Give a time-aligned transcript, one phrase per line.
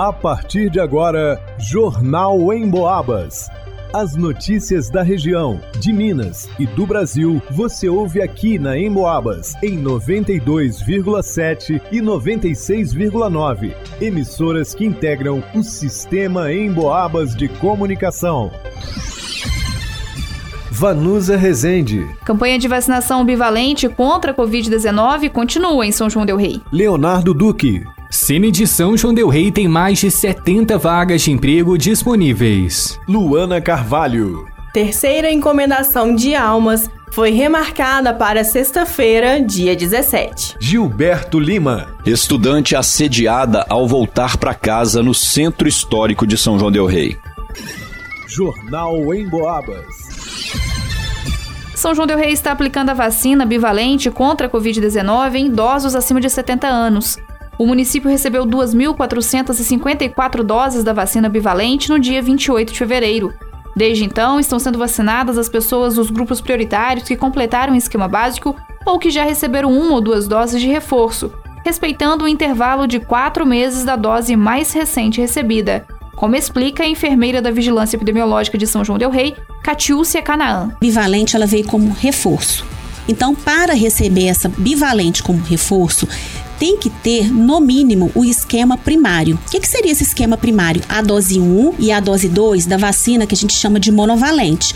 [0.00, 3.50] A partir de agora, Jornal em Boabas.
[3.92, 9.78] As notícias da região, de Minas e do Brasil, você ouve aqui na Emboabas, em
[9.78, 13.74] 92,7 e 96,9.
[14.00, 18.50] Emissoras que integram o sistema Emboabas de comunicação.
[20.70, 22.08] Vanusa Rezende.
[22.24, 26.62] Campanha de vacinação bivalente contra a Covid-19 continua em São João Del Rei.
[26.72, 27.84] Leonardo Duque.
[28.30, 32.96] Cine de São João Del Rei tem mais de 70 vagas de emprego disponíveis.
[33.08, 34.46] Luana Carvalho.
[34.72, 40.58] Terceira encomendação de almas foi remarcada para sexta-feira, dia 17.
[40.60, 41.88] Gilberto Lima.
[42.06, 47.18] Estudante assediada ao voltar para casa no Centro Histórico de São João Del Rei.
[48.28, 49.84] Jornal em Boabas.
[51.74, 56.20] São João Del Rei está aplicando a vacina bivalente contra a Covid-19 em idosos acima
[56.20, 57.18] de 70 anos.
[57.60, 63.34] O município recebeu 2.454 doses da vacina bivalente no dia 28 de fevereiro.
[63.76, 68.56] Desde então, estão sendo vacinadas as pessoas dos grupos prioritários que completaram o esquema básico
[68.86, 71.30] ou que já receberam uma ou duas doses de reforço,
[71.62, 75.84] respeitando o intervalo de quatro meses da dose mais recente recebida.
[76.16, 80.74] Como explica a enfermeira da Vigilância Epidemiológica de São João Del Rei, Catiúcia Canaã.
[80.80, 82.64] Bivalente ela veio como reforço.
[83.06, 86.08] Então, para receber essa bivalente como reforço,
[86.60, 89.40] tem que ter, no mínimo, o esquema primário.
[89.46, 90.82] O que, que seria esse esquema primário?
[90.90, 94.74] A dose 1 e a dose 2 da vacina que a gente chama de monovalente.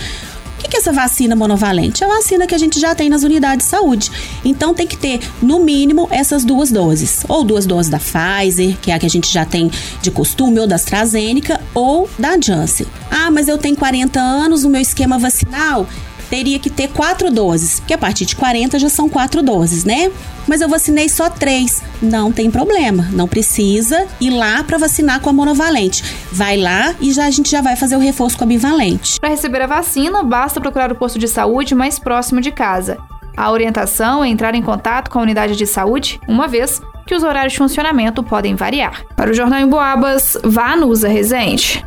[0.59, 2.03] O que, é essa vacina monovalente?
[2.03, 4.11] É a vacina que a gente já tem nas unidades de saúde.
[4.43, 7.23] Então tem que ter, no mínimo, essas duas doses.
[7.29, 10.61] Ou duas doses da Pfizer, que é a que a gente já tem de costume,
[10.61, 12.87] ou da AstraZeneca, ou da Janssen.
[13.11, 15.87] Ah, mas eu tenho 40 anos, o meu esquema vacinal
[16.35, 20.11] teria que ter quatro doses, porque a partir de 40 já são quatro doses, né?
[20.49, 21.81] Mas eu vacinei só três.
[22.03, 26.03] Não tem problema, não precisa ir lá para vacinar com a monovalente.
[26.33, 29.21] Vai lá e já a gente já vai fazer o reforço com a bivalente.
[29.21, 32.99] Para receber a vacina, basta procurar o posto de saúde mais próximo de casa.
[33.37, 37.23] A orientação é entrar em contato com a unidade de saúde, uma vez que os
[37.23, 39.05] horários de funcionamento podem variar.
[39.15, 41.85] Para o Jornal em Boabas, vá no Usa Resente.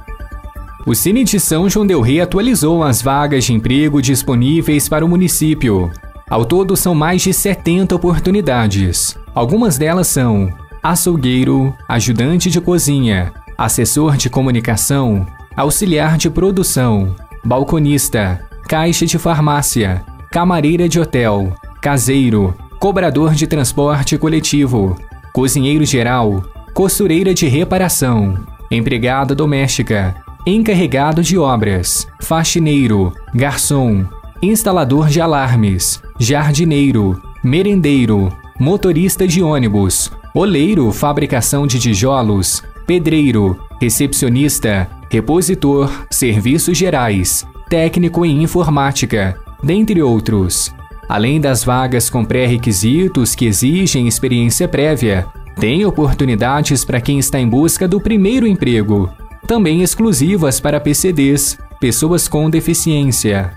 [0.88, 5.08] O Cine de São João Del Rei atualizou as vagas de emprego disponíveis para o
[5.10, 5.92] município.
[6.30, 9.18] Ao todo, são mais de 70 oportunidades.
[9.36, 10.50] Algumas delas são
[10.82, 15.28] açougueiro, ajudante de cozinha, assessor de comunicação,
[15.58, 24.96] auxiliar de produção, balconista, caixa de farmácia, camareira de hotel, caseiro, cobrador de transporte coletivo,
[25.34, 28.36] cozinheiro geral, costureira de reparação,
[28.72, 30.16] empregada doméstica,
[30.48, 34.06] encarregado de obras, faxineiro, garçom,
[34.42, 45.92] instalador de alarmes, jardineiro, merendeiro, motorista de ônibus, oleiro, fabricação de tijolos, pedreiro, recepcionista, repositor,
[46.10, 50.74] serviços gerais, técnico em informática, dentre outros.
[51.10, 55.26] Além das vagas com pré-requisitos que exigem experiência prévia,
[55.60, 59.12] tem oportunidades para quem está em busca do primeiro emprego
[59.48, 63.54] também exclusivas para PCDs, pessoas com deficiência.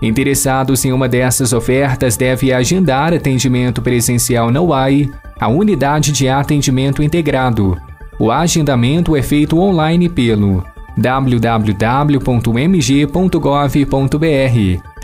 [0.00, 7.02] Interessados em uma dessas ofertas deve agendar atendimento presencial na UAI, a unidade de atendimento
[7.02, 7.76] integrado.
[8.18, 10.64] O agendamento é feito online pelo
[10.96, 12.14] www.mg.gov.br.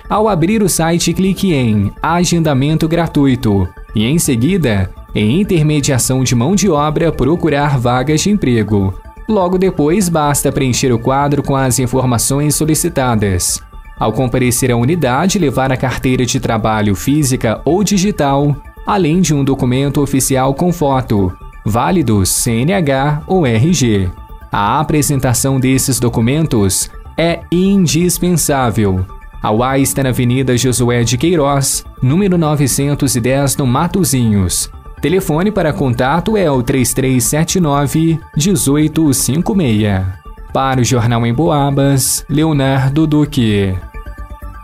[0.08, 6.54] Ao abrir o site, clique em Agendamento gratuito e, em seguida, em Intermediação de mão
[6.54, 8.94] de obra, procurar vagas de emprego.
[9.30, 13.62] Logo depois, basta preencher o quadro com as informações solicitadas.
[13.96, 19.44] Ao comparecer à unidade, levar a carteira de trabalho física ou digital, além de um
[19.44, 21.32] documento oficial com foto,
[21.64, 24.10] válido CNH ou RG.
[24.50, 29.06] A apresentação desses documentos é indispensável.
[29.40, 34.68] A UAI está na Avenida Josué de Queiroz, número 910, no Matozinhos.
[35.00, 40.02] Telefone para contato é o 3379 1856.
[40.52, 43.74] Para o Jornal em Boabas, Leonardo Duque.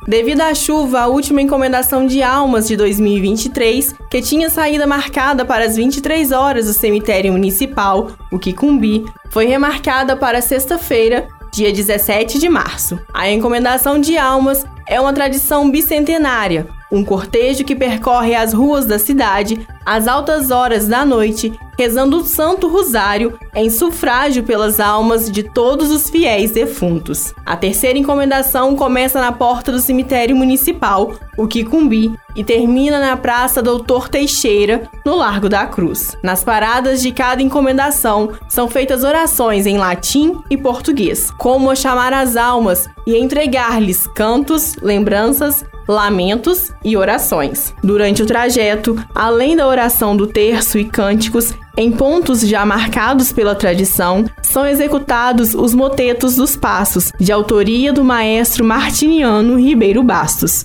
[0.06, 5.64] Devido à chuva, a última encomendação de almas de 2023, que tinha saída marcada para
[5.64, 12.48] as 23 horas do cemitério municipal, o Quicumbi, foi remarcada para sexta-feira, dia 17 de
[12.50, 13.00] março.
[13.12, 18.98] A encomendação de almas é uma tradição bicentenária, um cortejo que percorre as ruas da
[18.98, 25.42] cidade às altas horas da noite rezando o Santo Rosário em sufrágio pelas almas de
[25.42, 27.34] todos os fiéis defuntos.
[27.44, 33.62] A terceira encomendação começa na porta do cemitério municipal, o Quicumbi, e termina na Praça
[33.62, 36.16] Doutor Teixeira, no Largo da Cruz.
[36.22, 42.36] Nas paradas de cada encomendação são feitas orações em latim e português, como chamar as
[42.36, 47.72] almas e entregar-lhes cantos, lembranças, lamentos e orações.
[47.82, 49.75] Durante o trajeto, além da oração
[50.16, 56.56] do terço e cânticos, em pontos já marcados pela tradição, são executados os motetos dos
[56.56, 60.64] passos, de autoria do maestro Martiniano Ribeiro Bastos.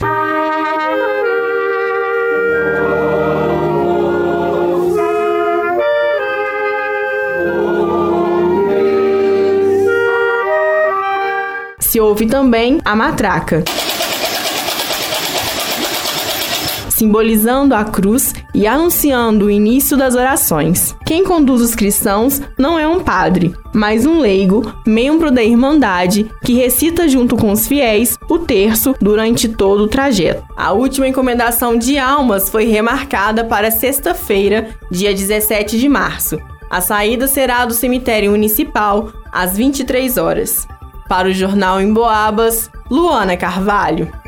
[11.80, 13.66] Se ouve também a matraca.
[17.02, 20.96] Simbolizando a cruz e anunciando o início das orações.
[21.04, 26.54] Quem conduz os cristãos não é um padre, mas um leigo, membro da Irmandade, que
[26.54, 30.44] recita junto com os fiéis o terço durante todo o trajeto.
[30.56, 36.38] A última encomendação de almas foi remarcada para sexta-feira, dia 17 de março.
[36.70, 40.68] A saída será do cemitério municipal às 23 horas.
[41.10, 44.21] Para o jornal Em Boabas, Luana Carvalho.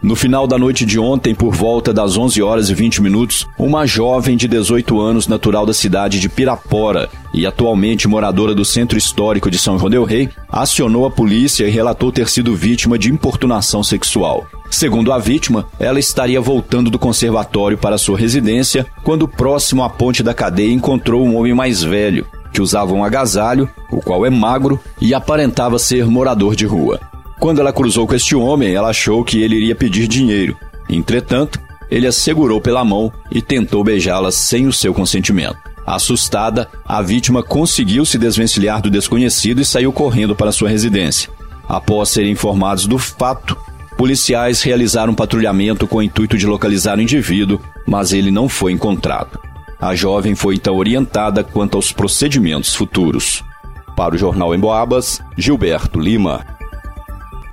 [0.00, 3.84] No final da noite de ontem, por volta das 11 horas e 20 minutos, uma
[3.84, 9.50] jovem de 18 anos, natural da cidade de Pirapora e atualmente moradora do Centro Histórico
[9.50, 13.82] de São João del Rei, acionou a polícia e relatou ter sido vítima de importunação
[13.82, 14.46] sexual.
[14.70, 20.22] Segundo a vítima, ela estaria voltando do conservatório para sua residência quando, próximo à ponte
[20.22, 24.78] da cadeia, encontrou um homem mais velho, que usava um agasalho, o qual é magro
[25.00, 27.00] e aparentava ser morador de rua.
[27.38, 30.56] Quando ela cruzou com este homem, ela achou que ele iria pedir dinheiro.
[30.88, 35.56] Entretanto, ele a segurou pela mão e tentou beijá-la sem o seu consentimento.
[35.86, 41.30] Assustada, a vítima conseguiu se desvencilhar do desconhecido e saiu correndo para sua residência.
[41.66, 43.56] Após serem informados do fato,
[43.96, 48.72] policiais realizaram um patrulhamento com o intuito de localizar o indivíduo, mas ele não foi
[48.72, 49.38] encontrado.
[49.80, 53.42] A jovem foi então orientada quanto aos procedimentos futuros.
[53.96, 56.57] Para o Jornal Emboabas, Gilberto Lima.